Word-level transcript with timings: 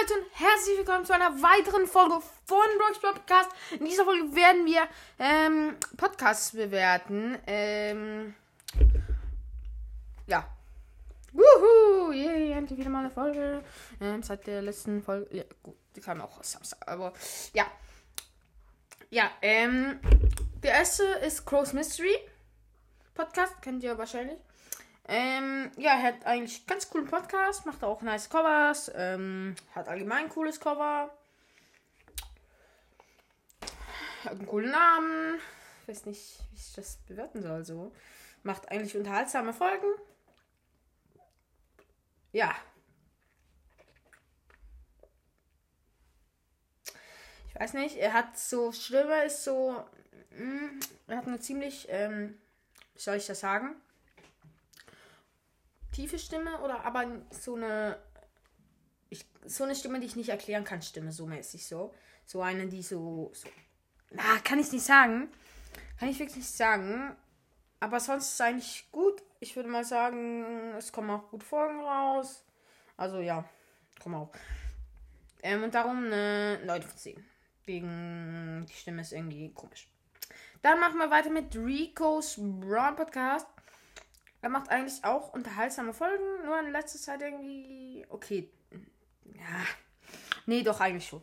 Leute 0.00 0.14
und 0.14 0.26
herzlich 0.32 0.78
willkommen 0.78 1.04
zu 1.04 1.14
einer 1.14 1.42
weiteren 1.42 1.86
Folge 1.86 2.20
von 2.44 2.66
Rocks 2.80 3.00
Podcast. 3.00 3.50
In 3.78 3.86
dieser 3.86 4.04
Folge 4.04 4.34
werden 4.34 4.66
wir 4.66 4.86
ähm, 5.18 5.76
Podcasts 5.96 6.52
bewerten. 6.52 7.38
Ähm, 7.46 8.34
ja. 10.26 10.46
Wuhu! 11.32 12.12
Yay, 12.12 12.52
endlich 12.52 12.78
wieder 12.78 12.90
mal 12.90 13.00
eine 13.00 13.10
Folge. 13.10 13.64
Ähm, 14.00 14.22
seit 14.22 14.46
der 14.46 14.62
letzten 14.62 15.02
Folge. 15.02 15.34
Ja, 15.34 15.44
gut, 15.62 15.76
die 15.96 16.00
kam 16.00 16.20
auch 16.20 16.38
aus 16.38 16.52
Samstag, 16.52 16.86
aber 16.86 17.12
ja. 17.54 17.64
Ja, 19.10 19.30
ähm, 19.42 20.00
der 20.62 20.74
erste 20.74 21.04
ist 21.26 21.46
Crow's 21.46 21.72
Mystery 21.72 22.16
Podcast, 23.14 23.60
kennt 23.62 23.82
ihr 23.82 23.96
wahrscheinlich. 23.96 24.38
Ähm, 25.10 25.70
ja, 25.78 25.92
er 25.92 26.02
hat 26.02 26.26
eigentlich 26.26 26.66
ganz 26.66 26.90
coolen 26.90 27.06
Podcast, 27.06 27.64
macht 27.64 27.82
auch 27.82 28.02
nice 28.02 28.28
Covers, 28.28 28.92
ähm, 28.94 29.56
hat 29.74 29.88
allgemein 29.88 30.24
ein 30.24 30.28
cooles 30.28 30.60
Cover. 30.60 31.10
Hat 34.24 34.32
einen 34.32 34.46
coolen 34.46 34.70
Namen. 34.70 35.40
Weiß 35.86 36.04
nicht, 36.04 36.40
wie 36.50 36.56
ich 36.56 36.72
das 36.74 36.98
bewerten 37.06 37.42
soll. 37.42 37.64
So. 37.64 37.92
Macht 38.42 38.70
eigentlich 38.70 38.96
unterhaltsame 38.96 39.54
Folgen. 39.54 39.86
Ja. 42.32 42.54
Ich 47.48 47.58
weiß 47.58 47.72
nicht, 47.72 47.96
er 47.96 48.12
hat 48.12 48.38
so, 48.38 48.72
Stimme 48.72 49.24
ist 49.24 49.42
so, 49.42 49.82
mh, 50.32 50.84
er 51.06 51.16
hat 51.16 51.26
eine 51.26 51.40
ziemlich, 51.40 51.86
ähm, 51.88 52.38
wie 52.94 53.00
soll 53.00 53.16
ich 53.16 53.26
das 53.26 53.40
sagen? 53.40 53.74
Tiefe 55.92 56.18
Stimme 56.18 56.60
oder 56.60 56.84
aber 56.84 57.06
so 57.30 57.54
eine 57.54 57.98
ich, 59.10 59.24
so 59.46 59.64
eine 59.64 59.74
Stimme, 59.74 60.00
die 60.00 60.06
ich 60.06 60.16
nicht 60.16 60.28
erklären 60.28 60.64
kann, 60.64 60.82
Stimme 60.82 61.12
so 61.12 61.26
mäßig 61.26 61.66
so. 61.66 61.94
So 62.26 62.42
eine, 62.42 62.66
die 62.66 62.82
so, 62.82 63.30
so 63.34 63.48
na, 64.10 64.38
kann 64.44 64.58
ich 64.58 64.72
nicht 64.72 64.84
sagen. 64.84 65.28
Kann 65.98 66.08
ich 66.08 66.18
wirklich 66.18 66.36
nicht 66.36 66.50
sagen. 66.50 67.16
Aber 67.80 68.00
sonst 68.00 68.32
ist 68.32 68.40
eigentlich 68.40 68.90
gut. 68.90 69.22
Ich 69.40 69.54
würde 69.56 69.68
mal 69.68 69.84
sagen, 69.84 70.74
es 70.76 70.92
kommen 70.92 71.10
auch 71.10 71.30
gut 71.30 71.44
Folgen 71.44 71.80
raus. 71.80 72.44
Also 72.96 73.20
ja, 73.20 73.44
kommen 74.02 74.16
auch. 74.16 74.32
Ähm, 75.42 75.62
und 75.62 75.74
darum 75.74 76.06
eine 76.06 76.58
9 76.64 76.82
von 76.82 76.96
10. 76.96 77.24
Wegen 77.64 78.66
die 78.68 78.72
Stimme 78.72 79.02
ist 79.02 79.12
irgendwie 79.12 79.52
komisch. 79.52 79.88
Dann 80.62 80.80
machen 80.80 80.98
wir 80.98 81.10
weiter 81.10 81.30
mit 81.30 81.54
Rico's 81.54 82.36
Brown 82.36 82.96
Podcast. 82.96 83.46
Er 84.40 84.48
macht 84.48 84.70
eigentlich 84.70 85.04
auch 85.04 85.32
unterhaltsame 85.32 85.92
Folgen, 85.92 86.44
nur 86.44 86.58
in 86.60 86.72
letzter 86.72 86.98
Zeit 86.98 87.22
irgendwie. 87.22 88.06
Okay. 88.08 88.48
Ja. 89.34 89.64
Nee, 90.46 90.62
doch, 90.62 90.80
eigentlich 90.80 91.08
schon. 91.08 91.22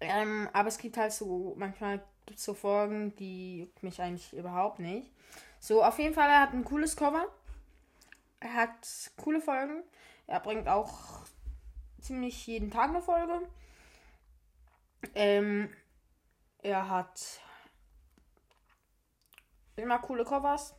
Ähm, 0.00 0.48
aber 0.52 0.68
es 0.68 0.78
gibt 0.78 0.96
halt 0.96 1.12
so, 1.12 1.54
manchmal 1.56 2.02
gibt 2.26 2.38
es 2.38 2.44
so 2.44 2.54
Folgen, 2.54 3.14
die 3.16 3.60
juckt 3.60 3.82
mich 3.82 4.00
eigentlich 4.00 4.32
überhaupt 4.32 4.80
nicht. 4.80 5.10
So, 5.60 5.84
auf 5.84 5.98
jeden 5.98 6.14
Fall, 6.14 6.28
er 6.28 6.40
hat 6.40 6.52
ein 6.52 6.64
cooles 6.64 6.96
Cover. 6.96 7.26
Er 8.40 8.54
hat 8.54 9.10
coole 9.16 9.40
Folgen. 9.40 9.84
Er 10.26 10.40
bringt 10.40 10.66
auch 10.66 11.24
ziemlich 12.00 12.46
jeden 12.46 12.70
Tag 12.70 12.90
eine 12.90 13.00
Folge. 13.00 13.40
Ähm, 15.14 15.70
er 16.58 16.88
hat 16.88 17.40
immer 19.76 19.98
coole 19.98 20.24
Covers. 20.24 20.74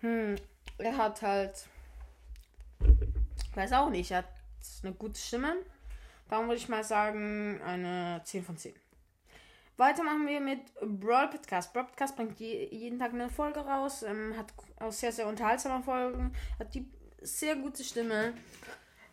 Hm, 0.00 0.36
er 0.78 0.96
hat 0.96 1.22
halt. 1.22 1.66
Weiß 3.54 3.72
auch 3.72 3.90
nicht, 3.90 4.10
er 4.10 4.18
hat 4.18 4.28
eine 4.82 4.92
gute 4.92 5.18
Stimme. 5.18 5.56
Darum 6.28 6.46
würde 6.46 6.58
ich 6.58 6.68
mal 6.68 6.84
sagen, 6.84 7.60
eine 7.62 8.22
10 8.24 8.44
von 8.44 8.56
10. 8.56 8.74
Weiter 9.76 10.04
machen 10.04 10.26
wir 10.26 10.40
mit 10.40 10.60
Brawl 10.80 11.28
Podcast. 11.28 11.72
Brawl 11.72 11.86
Podcast 11.86 12.14
bringt 12.14 12.38
je, 12.38 12.68
jeden 12.70 12.98
Tag 12.98 13.12
eine 13.12 13.30
Folge 13.30 13.60
raus, 13.60 14.02
ähm, 14.02 14.34
hat 14.36 14.52
auch 14.78 14.92
sehr, 14.92 15.10
sehr 15.10 15.26
unterhaltsame 15.26 15.82
Folgen, 15.82 16.32
hat 16.58 16.74
die 16.74 16.86
sehr 17.22 17.56
gute 17.56 17.82
Stimme, 17.82 18.34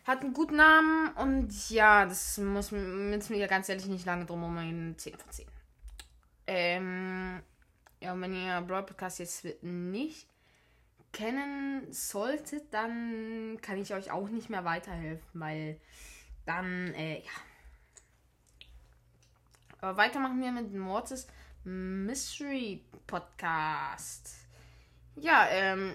hat 0.04 0.20
einen 0.22 0.34
guten 0.34 0.56
Namen 0.56 1.08
und 1.16 1.70
ja, 1.70 2.04
das 2.04 2.38
muss 2.38 2.70
mit 2.70 3.28
mir 3.30 3.48
ganz 3.48 3.68
ehrlich 3.68 3.86
nicht 3.86 4.06
lange 4.06 4.26
drum 4.26 4.44
um 4.44 4.56
eine 4.58 4.96
10 4.96 5.16
von 5.16 5.30
10. 5.30 5.46
Ähm, 6.46 7.42
ja, 8.00 8.12
und 8.12 8.20
wenn 8.20 8.34
ihr 8.34 8.60
Brawl 8.60 8.84
Podcast 8.84 9.18
jetzt 9.18 9.46
nicht 9.62 10.28
kennen 11.12 11.92
solltet, 11.92 12.72
dann 12.72 13.58
kann 13.62 13.78
ich 13.78 13.94
euch 13.94 14.10
auch 14.10 14.28
nicht 14.28 14.50
mehr 14.50 14.64
weiterhelfen, 14.64 15.40
weil 15.40 15.80
dann, 16.46 16.94
äh, 16.94 17.18
ja. 17.18 17.30
Aber 19.80 19.96
weiter 19.96 20.20
machen 20.20 20.40
wir 20.40 20.50
mit 20.50 20.74
Mortis 20.74 21.28
Mystery 21.64 22.84
Podcast. 23.06 24.34
Ja, 25.16 25.46
ähm, 25.48 25.94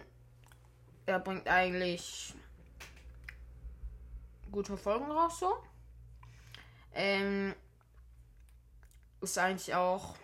er 1.05 1.19
bringt 1.19 1.47
eigentlich 1.47 2.33
gute 4.51 4.77
Folgen 4.77 5.11
raus, 5.11 5.39
so. 5.39 5.51
Ähm, 6.93 7.55
ist 9.21 9.37
eigentlich 9.37 9.73
auch, 9.73 10.15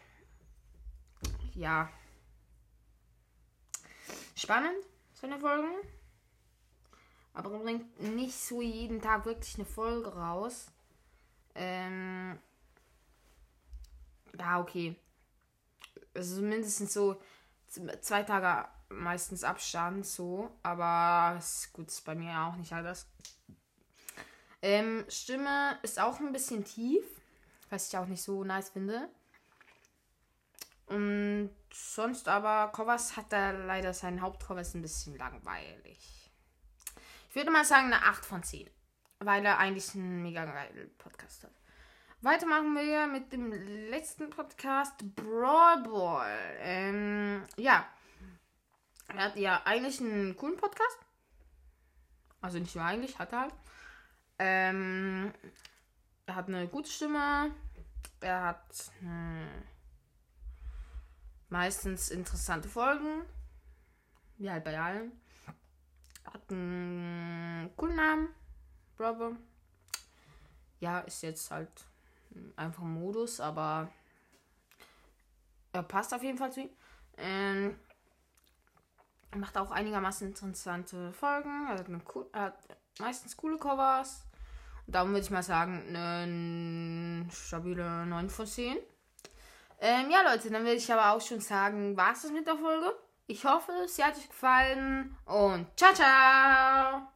ja, 1.56 1.90
spannend, 4.40 4.78
seine 5.14 5.40
Folgen. 5.40 5.72
Aber 7.34 7.52
er 7.52 7.60
bringt 7.60 8.00
nicht 8.00 8.36
so 8.36 8.62
jeden 8.62 9.02
Tag 9.02 9.26
wirklich 9.26 9.56
eine 9.56 9.66
Folge 9.66 10.14
raus. 10.14 10.68
Ähm, 11.56 12.40
ja, 14.38 14.60
okay. 14.60 14.96
Also 16.14 16.42
mindestens 16.42 16.94
so 16.94 17.22
zwei 18.02 18.24
Tage 18.24 18.68
meistens 18.90 19.44
Abstand, 19.44 20.06
so. 20.06 20.50
Aber 20.64 21.38
ist 21.38 21.72
gut, 21.74 21.88
ist 21.88 22.06
bei 22.06 22.16
mir 22.16 22.40
auch 22.40 22.56
nicht 22.56 22.74
alles. 22.74 23.08
Ähm, 24.62 25.06
Stimme 25.08 25.78
ist 25.84 26.00
auch 26.00 26.20
ein 26.20 26.34
bisschen 26.34 26.66
tief, 26.66 27.04
was 27.70 27.88
ich 27.88 27.98
auch 27.98 28.08
nicht 28.08 28.22
so 28.22 28.44
nice 28.44 28.70
finde. 28.70 29.10
Und 30.88 31.28
sonst 31.74 32.28
aber, 32.28 32.72
Covers 32.72 33.18
hat 33.18 33.34
er 33.34 33.53
leider 33.53 33.94
sein 33.94 34.22
Hauptcover 34.22 34.62
ist 34.62 34.75
ein 34.75 34.81
bisschen 34.81 35.18
langweilig. 35.18 36.31
Ich 37.30 37.35
würde 37.35 37.52
mal 37.52 37.66
sagen 37.66 37.94
eine 37.94 38.03
8 38.03 38.25
von 38.25 38.44
10. 38.44 38.69
Weil 39.19 39.46
er 39.46 39.59
eigentlich 39.59 39.94
einen 39.96 40.24
mega 40.24 40.46
geilen 40.46 40.97
Podcast 40.97 41.44
hat. 41.44 41.52
Weiter 42.22 42.47
machen 42.47 42.75
wir 42.75 43.08
mit 43.08 43.31
dem 43.31 43.52
letzten 43.90 44.29
Podcast, 44.29 44.96
Brawl 45.16 45.84
Ball. 45.84 46.58
Ähm, 46.59 47.44
ja. 47.58 47.88
Er 49.08 49.24
hat 49.25 49.35
ja 49.38 49.62
eigentlich 49.66 50.00
einen 50.00 50.35
coolen 50.35 50.58
Podcast. 50.58 51.00
Also 52.41 52.59
nicht 52.59 52.75
nur 52.75 52.85
eigentlich, 52.85 53.18
hat 53.19 53.31
er 53.34 53.40
halt. 53.40 53.53
Ähm, 54.38 55.34
er 56.25 56.35
hat 56.35 56.47
eine 56.47 56.68
gute 56.68 56.90
Stimme. 56.90 57.52
Er 58.22 58.44
hat. 58.44 58.91
Hm, 59.00 59.47
meistens 61.50 62.10
interessante 62.10 62.70
Folgen. 62.70 63.24
Wie 64.38 64.50
halt 64.50 64.64
bei 64.64 64.80
allen. 64.80 65.12
Hat 66.24 66.50
einen 66.50 67.72
coolen 67.76 67.96
Namen. 67.96 68.30
Bravo. 68.96 69.36
Ja, 70.80 71.00
ist 71.00 71.24
jetzt 71.24 71.52
halt 71.52 71.70
einfach 72.56 72.84
ein 72.84 72.94
Modus, 72.94 73.40
aber 73.40 73.90
er 75.74 75.84
passt 75.84 76.14
auf 76.14 76.24
jeden 76.24 76.38
Fall 76.38 76.52
zu 76.52 76.62
ihm. 76.62 76.70
Ähm, 77.18 77.80
macht 79.36 79.58
auch 79.58 79.72
einigermaßen 79.72 80.28
interessante 80.28 81.12
Folgen. 81.14 81.68
Er 81.68 81.80
hat, 81.80 81.88
eine, 81.88 82.02
er 82.32 82.42
hat 82.42 82.78
meistens 83.00 83.36
coole 83.38 83.58
Covers. 83.58 84.26
Und 84.88 84.96
darum 84.96 85.12
würde 85.12 85.22
ich 85.22 85.32
mal 85.32 85.44
sagen, 85.44 85.84
eine 85.96 87.29
stabile 87.32 88.06
9 88.06 88.29
von 88.29 88.47
10. 88.47 88.78
Ähm, 89.81 90.11
ja, 90.11 90.22
Leute, 90.22 90.49
dann 90.49 90.64
würde 90.64 90.76
ich 90.76 90.91
aber 90.91 91.16
auch 91.16 91.22
schon 91.22 91.40
sagen, 91.40 91.96
war 91.96 92.11
es 92.11 92.23
das 92.23 92.31
mit 92.31 92.46
der 92.46 92.58
Folge? 92.58 92.93
Ich 93.28 93.46
hoffe, 93.46 93.72
sie 93.87 94.03
hat 94.03 94.17
euch 94.17 94.28
gefallen 94.28 95.16
und 95.26 95.67
ciao, 95.78 95.93
ciao! 95.93 97.09